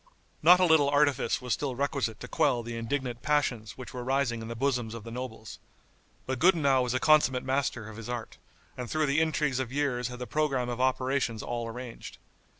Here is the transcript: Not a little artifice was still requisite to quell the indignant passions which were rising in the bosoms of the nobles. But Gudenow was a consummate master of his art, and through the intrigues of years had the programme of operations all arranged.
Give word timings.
Not 0.41 0.59
a 0.59 0.65
little 0.65 0.89
artifice 0.89 1.43
was 1.43 1.53
still 1.53 1.75
requisite 1.75 2.19
to 2.21 2.27
quell 2.27 2.63
the 2.63 2.75
indignant 2.75 3.21
passions 3.21 3.77
which 3.77 3.93
were 3.93 4.03
rising 4.03 4.41
in 4.41 4.47
the 4.47 4.55
bosoms 4.55 4.95
of 4.95 5.03
the 5.03 5.11
nobles. 5.11 5.59
But 6.25 6.39
Gudenow 6.39 6.81
was 6.81 6.95
a 6.95 6.99
consummate 6.99 7.43
master 7.43 7.87
of 7.87 7.97
his 7.97 8.09
art, 8.09 8.39
and 8.75 8.89
through 8.89 9.05
the 9.05 9.21
intrigues 9.21 9.59
of 9.59 9.71
years 9.71 10.07
had 10.07 10.17
the 10.17 10.25
programme 10.25 10.69
of 10.69 10.81
operations 10.81 11.43
all 11.43 11.67
arranged. 11.67 12.17